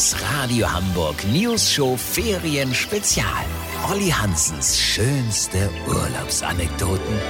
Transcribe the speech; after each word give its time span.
Das 0.00 0.16
Radio 0.22 0.72
Hamburg 0.72 1.24
News 1.26 1.70
Show 1.70 1.94
Ferien 1.94 2.74
Spezial. 2.74 3.44
Olli 3.90 4.08
Hansens 4.08 4.80
schönste 4.80 5.68
Urlaubsanekdoten. 5.86 7.20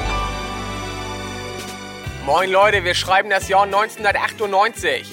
Moin 2.24 2.48
Leute, 2.48 2.84
wir 2.84 2.94
schreiben 2.94 3.28
das 3.28 3.48
Jahr 3.48 3.64
1998. 3.64 5.04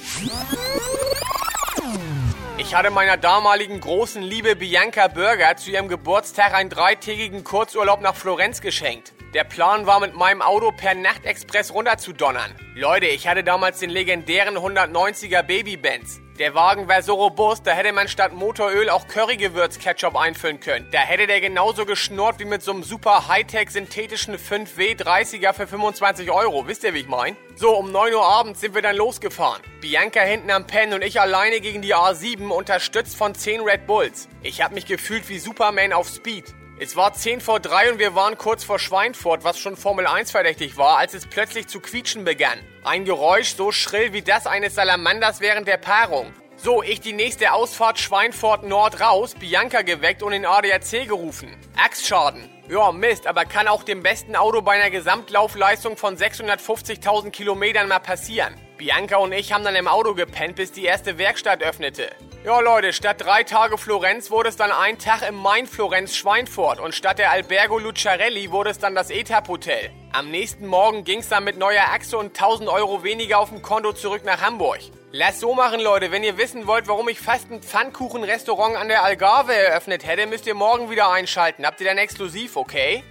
Ich 2.60 2.76
hatte 2.76 2.92
meiner 2.92 3.18
damaligen 3.18 3.80
großen 3.80 4.22
Liebe 4.22 4.56
Bianca 4.56 5.08
Burger 5.08 5.58
zu 5.58 5.72
ihrem 5.72 5.88
Geburtstag 5.88 6.54
einen 6.54 6.70
dreitägigen 6.70 7.44
Kurzurlaub 7.44 8.02
nach 8.02 8.16
Florenz 8.16 8.62
geschenkt. 8.62 9.14
Der 9.38 9.44
Plan 9.44 9.86
war, 9.86 10.00
mit 10.00 10.16
meinem 10.16 10.42
Auto 10.42 10.72
per 10.72 10.96
Nachtexpress 10.96 11.72
runterzudonnern. 11.72 12.56
Leute, 12.74 13.06
ich 13.06 13.28
hatte 13.28 13.44
damals 13.44 13.78
den 13.78 13.92
legendären 13.92 14.58
190er 14.58 15.44
Baby-Benz. 15.44 16.22
Der 16.40 16.56
Wagen 16.56 16.88
war 16.88 17.04
so 17.04 17.14
robust, 17.14 17.68
da 17.68 17.74
hätte 17.74 17.94
man 17.94 18.08
statt 18.08 18.34
Motoröl 18.34 18.90
auch 18.90 19.08
Currygewürz-Ketchup 19.08 20.16
einfüllen 20.16 20.60
können. 20.60 20.88
Da 20.92 21.02
hätte 21.02 21.28
der 21.28 21.40
genauso 21.40 21.86
geschnurrt 21.86 22.40
wie 22.40 22.46
mit 22.46 22.64
so 22.64 22.72
einem 22.72 22.82
super 22.82 23.28
Hightech 23.28 23.70
synthetischen 23.70 24.40
5W 24.40 25.00
30er 25.00 25.54
für 25.54 25.68
25 25.68 26.32
Euro. 26.32 26.68
Wisst 26.68 26.84
ihr, 26.84 26.96
wie 26.96 27.02
ich 27.02 27.08
mein? 27.08 27.38
So, 27.56 27.78
um 27.78 27.92
9 27.92 28.16
Uhr 28.16 28.26
abends 28.26 28.62
sind 28.62 28.74
wir 28.74 28.82
dann 28.82 28.96
losgefahren. 28.96 29.62
Bianca 29.82 30.22
hinten 30.22 30.50
am 30.50 30.66
Pen 30.66 30.96
und 30.96 31.04
ich 31.04 31.22
alleine 31.22 31.62
gegen 31.62 31.84
die 31.84 31.94
A7, 31.94 32.50
unterstützt 32.50 33.16
von 33.16 33.36
10 33.36 33.62
Red 33.62 33.86
Bulls. 33.86 34.30
Ich 34.42 34.64
hab 34.64 34.72
mich 34.72 34.88
gefühlt 34.88 35.30
wie 35.30 35.38
Superman 35.38 35.94
auf 35.94 36.08
Speed. 36.08 36.56
Es 36.80 36.96
war 36.96 37.12
10 37.12 37.42
vor 37.42 37.60
3 37.60 37.94
und 37.94 38.00
wir 38.00 38.14
waren 38.14 38.38
kurz 38.38 38.64
vor 38.64 38.78
Schweinfurt, 38.78 39.44
was 39.44 39.58
schon 39.58 39.76
Formel 39.76 40.06
1 40.06 40.30
verdächtig 40.30 40.78
war, 40.78 41.00
als 41.00 41.16
es 41.16 41.26
plötzlich 41.26 41.68
zu 41.68 41.80
quietschen 41.80 42.24
begann. 42.24 42.60
Ein 42.84 43.04
Geräusch 43.04 43.56
so 43.56 43.72
schrill 43.72 44.14
wie 44.14 44.22
das 44.22 44.46
eines 44.46 44.76
Salamanders 44.76 45.42
während 45.42 45.68
der 45.68 45.78
Paarung. 45.78 46.32
So, 46.56 46.84
ich 46.84 47.02
die 47.02 47.14
nächste 47.14 47.54
Ausfahrt 47.54 47.98
Schweinfurt 47.98 48.62
Nord 48.62 49.02
raus, 49.02 49.34
Bianca 49.34 49.82
geweckt 49.82 50.22
und 50.22 50.34
den 50.34 50.46
ADAC 50.46 51.08
gerufen. 51.08 51.50
Achsschaden. 51.76 52.48
Ja, 52.70 52.92
Mist, 52.92 53.26
aber 53.26 53.46
kann 53.46 53.68
auch 53.68 53.82
dem 53.82 54.04
besten 54.04 54.36
Auto 54.36 54.62
bei 54.62 54.74
einer 54.74 54.92
Gesamtlaufleistung 54.92 55.98
von 55.98 56.16
650.000 56.16 57.32
Kilometern 57.32 57.88
mal 57.88 58.00
passieren. 58.00 58.54
Bianca 58.78 59.18
und 59.18 59.32
ich 59.32 59.52
haben 59.52 59.64
dann 59.64 59.76
im 59.76 59.88
Auto 59.88 60.14
gepennt, 60.14 60.56
bis 60.56 60.72
die 60.72 60.86
erste 60.86 61.18
Werkstatt 61.18 61.64
öffnete. 61.64 62.10
Ja, 62.46 62.60
Leute, 62.60 62.94
statt 62.94 63.18
drei 63.20 63.44
Tage 63.44 63.78
Florenz 63.78 64.32
wurde 64.32 64.50
es 64.50 64.56
dann 64.56 64.72
ein 64.72 65.00
Tag 65.00 65.28
im 65.28 65.36
Main 65.36 65.66
Florenz 65.66 66.16
Schweinfurt 66.16 66.80
und 66.80 66.96
statt 66.96 67.20
der 67.20 67.32
Albergo 67.32 67.80
Luciarelli 67.80 68.52
wurde 68.52 68.70
es 68.70 68.80
dann 68.80 68.96
das 68.96 69.10
Etap 69.10 69.48
Hotel. 69.48 69.90
Am 70.14 70.32
nächsten 70.32 70.66
Morgen 70.66 71.04
ging 71.04 71.20
es 71.20 71.30
dann 71.30 71.44
mit 71.44 71.58
neuer 71.58 71.86
Achse 71.92 72.18
und 72.18 72.28
1000 72.28 72.70
Euro 72.70 73.04
weniger 73.04 73.40
auf 73.40 73.50
dem 73.50 73.62
Konto 73.62 73.92
zurück 73.94 74.24
nach 74.24 74.42
Hamburg. 74.42 74.80
Lasst 75.12 75.40
so 75.40 75.56
machen, 75.56 75.80
Leute. 75.80 76.12
Wenn 76.12 76.24
ihr 76.24 76.38
wissen 76.38 76.68
wollt, 76.68 76.88
warum 76.88 77.10
ich 77.10 77.20
fast 77.20 77.50
ein 77.50 77.62
Pfannkuchenrestaurant 77.62 78.76
an 78.76 78.88
der 78.88 79.04
Algarve 79.04 79.54
eröffnet 79.54 80.06
hätte, 80.06 80.28
müsst 80.28 80.46
ihr 80.46 80.54
morgen 80.54 80.90
wieder 80.90 81.10
einschalten. 81.10 81.66
Habt 81.66 81.82
ihr 81.82 81.88
dann 81.88 81.98
exklusiv, 81.98 82.56
okay? 82.56 83.04